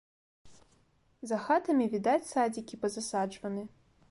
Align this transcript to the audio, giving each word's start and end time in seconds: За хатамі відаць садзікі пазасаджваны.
За 1.31 1.37
хатамі 1.49 1.85
відаць 1.93 2.29
садзікі 2.33 2.83
пазасаджваны. 2.87 3.63